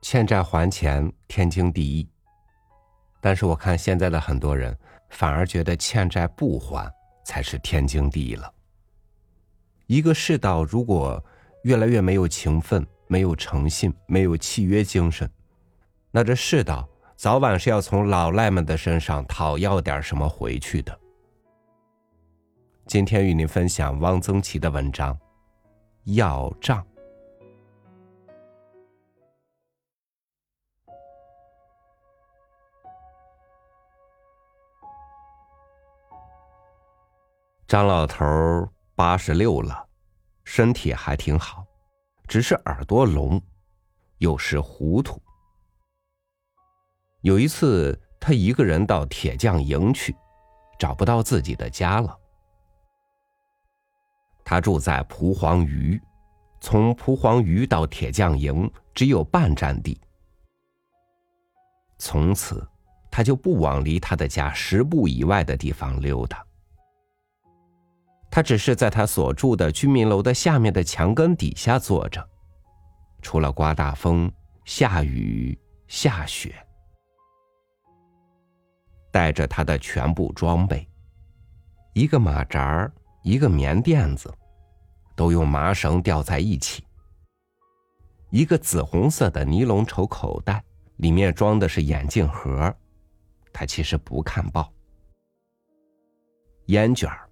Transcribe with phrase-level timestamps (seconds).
[0.00, 2.08] 欠债还钱天经地义。
[3.20, 4.76] 但是我看现在的很多人，
[5.10, 6.92] 反而觉得欠债不还
[7.24, 8.52] 才是天经地义了。
[9.86, 11.22] 一个世道如果
[11.62, 15.28] 越来越没有情分、没有诚信、没有契约精神，
[16.10, 20.96] 那这世道早晚是要从老赖们的身上讨要点什么回去的。
[22.86, 25.12] 今天与您分享汪曾祺的文章
[26.14, 26.80] 《要账》。
[37.68, 38.24] 张老头
[38.94, 39.86] 八十六了，
[40.42, 41.62] 身体还挺好，
[42.26, 43.38] 只是耳朵聋，
[44.16, 45.20] 有时糊涂。
[47.20, 50.16] 有一次，他一个人到铁匠营去，
[50.78, 52.18] 找不到自己的家了。
[54.46, 56.00] 他住在蒲黄榆，
[56.62, 60.00] 从蒲黄榆到铁匠营只有半站地。
[61.98, 62.66] 从此，
[63.10, 66.42] 他就不往离他的家十步以外的地方溜达。
[68.38, 72.24] 他只是在他所住的居民楼的下面的墙根底下坐着，
[73.20, 74.30] 除了刮大风、
[74.64, 75.58] 下雨、
[75.88, 76.54] 下雪，
[79.10, 80.88] 带着他的全部装备：
[81.94, 82.92] 一个马扎儿，
[83.24, 84.32] 一个棉垫子，
[85.16, 86.80] 都用麻绳吊在一起；
[88.30, 90.62] 一个紫红色的尼龙绸口袋，
[90.98, 92.72] 里面装的是眼镜盒，
[93.52, 94.62] 他其实不看报；
[96.66, 97.27] 烟卷儿。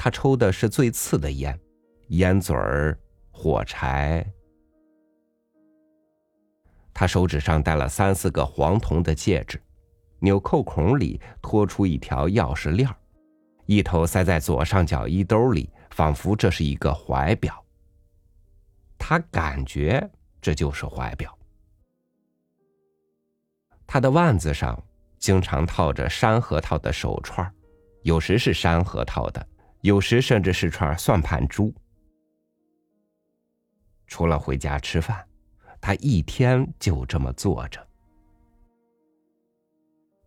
[0.00, 1.58] 他抽的是最次的烟，
[2.10, 2.96] 烟嘴儿、
[3.32, 4.24] 火柴。
[6.94, 9.60] 他手指上戴了三四个黄铜的戒指，
[10.20, 12.88] 纽扣孔里拖出一条钥匙链
[13.66, 17.60] 一头塞在左上角衣兜里，仿佛这是一个怀表。
[18.96, 20.08] 他感觉
[20.40, 21.36] 这就是怀表。
[23.84, 24.80] 他的腕子上
[25.18, 27.52] 经常套着山核桃的手串
[28.02, 29.47] 有时是山核桃的。
[29.80, 31.74] 有时甚至是串算盘珠。
[34.06, 35.26] 除了回家吃饭，
[35.80, 37.86] 他一天就这么坐着。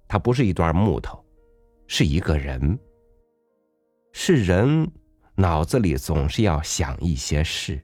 [0.08, 1.24] 他不是一段木头，
[1.88, 2.78] 是一个人。
[4.14, 4.92] 是人，
[5.36, 7.82] 脑子里总是要想一些事。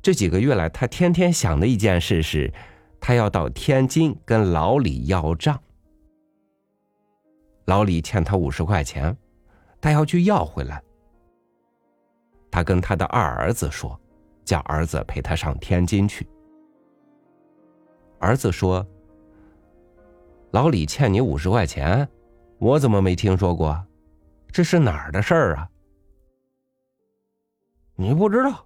[0.00, 2.52] 这几个月来，他天天想的一件事是，
[3.00, 5.60] 他要到天津跟老李要账。
[7.68, 9.14] 老李欠他五十块钱，
[9.78, 10.82] 他要去要回来。
[12.50, 14.00] 他跟他的二儿子说，
[14.42, 16.26] 叫儿子陪他上天津去。
[18.18, 18.84] 儿子说
[20.50, 22.08] ：“老李欠你五十块钱，
[22.58, 23.78] 我怎么没听说过？
[24.50, 25.68] 这是哪儿的事儿啊？”
[27.96, 28.64] 你不知道，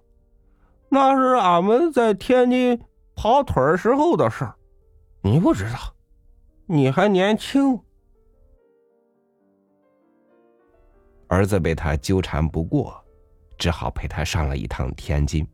[0.87, 2.81] 那是俺们在天津
[3.15, 4.55] 跑腿时候的事儿。
[5.21, 5.93] 你不知道，
[6.67, 7.77] 你还年轻。
[11.33, 13.03] 儿子被他纠缠不过，
[13.57, 15.47] 只好陪他上了一趟天津，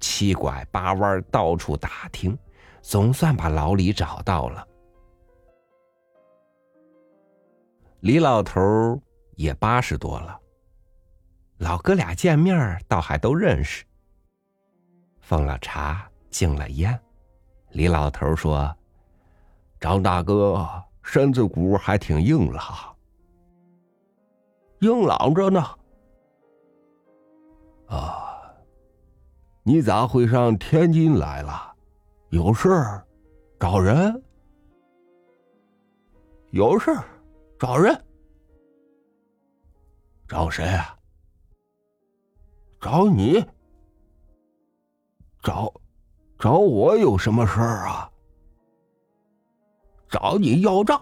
[0.00, 2.36] 七拐八弯到处打听，
[2.80, 4.66] 总算把老李找到了。
[8.00, 8.98] 李老头
[9.36, 10.40] 也八十多了，
[11.58, 13.84] 老哥俩见面倒还都认识。
[15.20, 16.98] 奉了茶，敬了烟，
[17.72, 18.74] 李老头说
[19.78, 22.64] ：“张大哥身子骨还挺硬朗。”
[24.82, 25.64] 硬朗着呢。
[27.86, 28.52] 啊，
[29.62, 31.72] 你咋会上天津来了？
[32.30, 33.06] 有事儿？
[33.60, 34.20] 找人？
[36.50, 37.04] 有事儿？
[37.60, 37.96] 找人？
[40.26, 40.98] 找谁啊？
[42.80, 43.44] 找你？
[45.42, 45.72] 找
[46.40, 48.10] 找我有什么事儿啊？
[50.08, 51.00] 找你要账？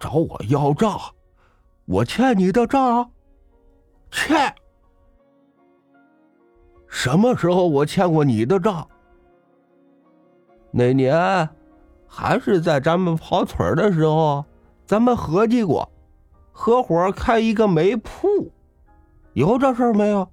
[0.00, 0.98] 找我要账？
[1.88, 3.10] 我欠你的账，
[4.10, 4.54] 欠。
[6.86, 8.86] 什么时候我欠过你的账？
[10.70, 11.48] 那年，
[12.06, 14.44] 还是在咱们跑腿的时候，
[14.84, 15.90] 咱们合计过，
[16.52, 18.52] 合伙开一个煤铺，
[19.32, 20.28] 有这事儿没有？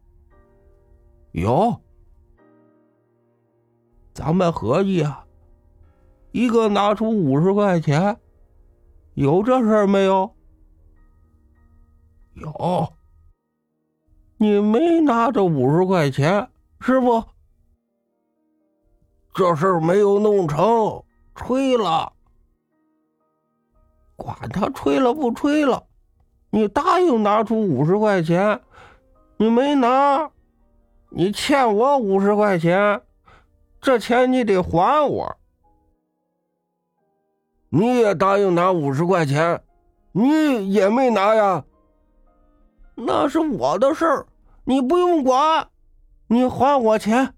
[1.31, 1.80] 有。
[4.13, 5.25] 咱们合计啊，
[6.34, 8.18] 一个拿出五十块钱，
[9.13, 10.35] 有这事儿没有？
[12.36, 12.94] 有，
[14.38, 16.50] 你没拿着五十块钱，
[16.82, 17.24] 是不？
[19.34, 21.04] 这事儿没有弄成，
[21.34, 22.12] 吹了。
[24.18, 25.86] 管他吹了不吹了，
[26.50, 28.62] 你答应拿出五十块钱，
[29.38, 30.30] 你没拿，
[31.10, 33.02] 你欠我五十块钱，
[33.82, 35.38] 这钱你得还我。
[37.70, 39.62] 你也答应拿五十块钱，
[40.14, 41.66] 你也没拿呀？
[42.96, 44.26] 那是我的事儿，
[44.64, 45.68] 你不用管。
[46.28, 47.34] 你还我钱。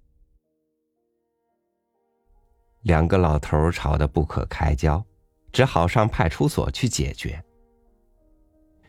[2.84, 5.04] 两个老头吵得不可开交，
[5.52, 7.44] 只好上派出所去解决。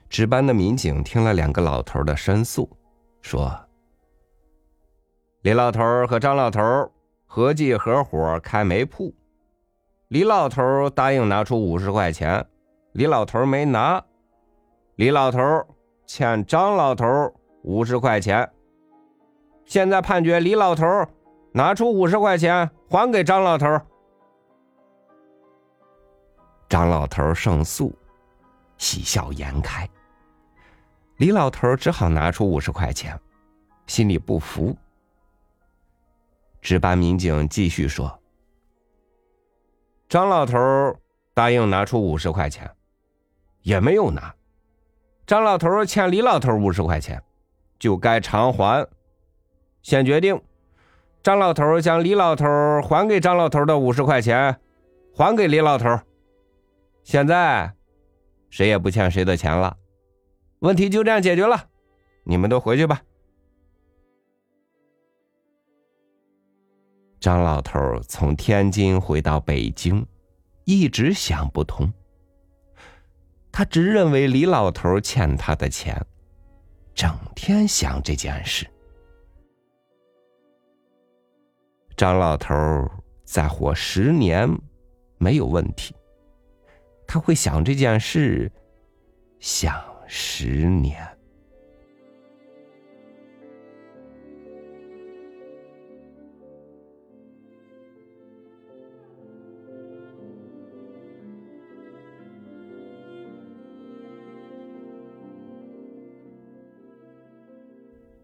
[0.08, 2.68] 值班的民警听了两个老头的申诉，
[3.22, 3.52] 说
[5.42, 6.62] ：“李老头和张老头
[7.26, 9.12] 合计合伙开煤铺。”
[10.08, 12.46] 李老头答应拿出五十块钱，
[12.92, 14.02] 李老头没拿，
[14.94, 15.40] 李老头
[16.08, 17.06] 欠张老头
[17.62, 18.50] 五十块钱。
[19.66, 20.84] 现在判决李老头
[21.52, 23.66] 拿出五十块钱还给张老头。
[26.66, 27.94] 张老头胜诉，
[28.78, 29.86] 喜笑颜开。
[31.18, 33.18] 李老头只好拿出五十块钱，
[33.86, 34.74] 心里不服。
[36.62, 38.18] 值班民警继续说。
[40.08, 40.58] 张老头
[41.34, 42.70] 答应拿出五十块钱，
[43.60, 44.34] 也没有拿。
[45.28, 47.22] 张老头欠李老头五十块钱，
[47.78, 48.88] 就该偿还。
[49.82, 50.40] 现决定，
[51.22, 52.46] 张老头将李老头
[52.80, 54.58] 还给张老头的五十块钱，
[55.14, 56.00] 还给李老头。
[57.02, 57.70] 现在，
[58.48, 59.76] 谁也不欠谁的钱了，
[60.60, 61.62] 问题就这样解决了。
[62.24, 63.02] 你们都回去吧。
[67.20, 67.78] 张老头
[68.08, 70.06] 从天津回到北京，
[70.64, 71.92] 一直想不通。
[73.58, 76.00] 他只认为李老头欠他的钱，
[76.94, 78.64] 整天想这件事。
[81.96, 82.54] 张老头
[83.24, 84.48] 再活十年
[85.18, 85.92] 没有问题，
[87.04, 88.48] 他会想这件事，
[89.40, 89.74] 想
[90.06, 91.17] 十年。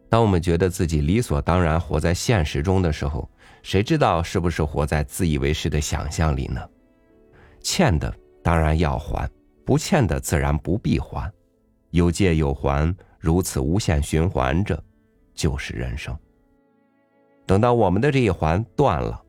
[0.09, 3.29] 当我们觉得自己理所当然活在现实中的时候，
[3.63, 6.61] 谁知道是不是活在自以为是的想象里呢？
[7.61, 9.29] 欠的当然要还，
[9.65, 11.33] 不欠的自然不必还，
[11.91, 14.81] 有借有还，如此无限循环着，
[15.35, 16.17] 就是人生。
[17.47, 19.21] 等到我们的这一环断了，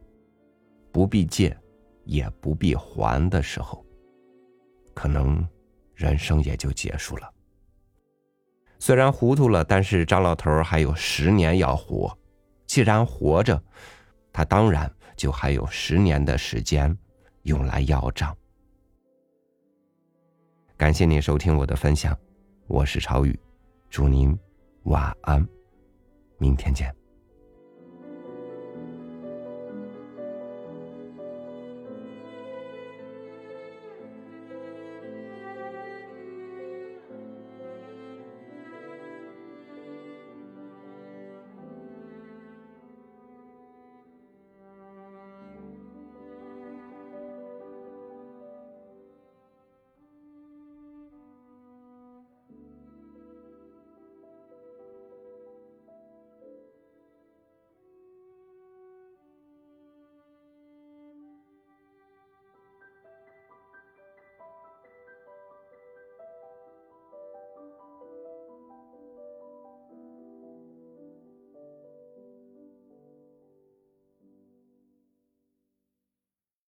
[0.91, 1.57] 不必借，
[2.03, 3.83] 也不必还的时候，
[4.93, 5.47] 可能
[5.95, 7.31] 人生也就结束了。
[8.79, 12.15] 虽然糊涂了，但是张老头还有十年要活。
[12.67, 13.61] 既然活着，
[14.33, 16.95] 他当然就还有十年的时间
[17.43, 18.35] 用来要账。
[20.75, 22.17] 感谢您收听我的分享，
[22.67, 23.39] 我是朝雨，
[23.89, 24.37] 祝您
[24.83, 25.47] 晚安，
[26.37, 27.04] 明天见。